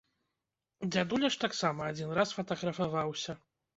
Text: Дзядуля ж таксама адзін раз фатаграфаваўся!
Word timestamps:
Дзядуля 0.95 1.29
ж 1.35 1.39
таксама 1.45 1.81
адзін 1.93 2.17
раз 2.19 2.29
фатаграфаваўся! 2.39 3.41